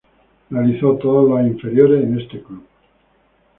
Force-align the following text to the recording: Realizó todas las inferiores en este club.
Realizó 0.49 0.95
todas 0.97 1.29
las 1.45 1.53
inferiores 1.53 2.03
en 2.03 2.19
este 2.19 2.41
club. 2.41 2.65